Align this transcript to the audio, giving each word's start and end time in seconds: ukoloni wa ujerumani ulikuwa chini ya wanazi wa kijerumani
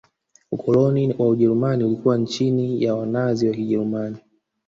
ukoloni 0.51 1.15
wa 1.17 1.27
ujerumani 1.27 1.83
ulikuwa 1.83 2.23
chini 2.23 2.83
ya 2.83 2.95
wanazi 2.95 3.47
wa 3.47 3.53
kijerumani 3.53 4.17